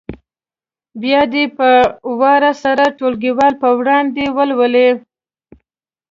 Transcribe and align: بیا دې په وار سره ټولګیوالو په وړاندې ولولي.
بیا 1.01 1.21
دې 1.33 1.43
په 1.57 1.69
وار 2.19 2.43
سره 2.63 2.83
ټولګیوالو 2.97 3.61
په 3.63 3.69
وړاندې 3.79 4.23
ولولي. 4.37 4.89